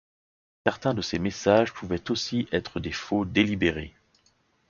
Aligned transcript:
Certains 0.65 0.95
de 0.95 1.03
ces 1.03 1.19
messages 1.19 1.71
pouvaient 1.73 2.09
aussi 2.09 2.47
être 2.51 2.79
des 2.79 2.91
faux 2.91 3.23
délibérés. 3.23 3.93